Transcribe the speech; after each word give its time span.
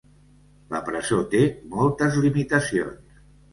La 0.75 0.79
presó 0.87 1.19
té 1.35 1.43
moltes 1.77 2.19
limitacions. 2.25 3.25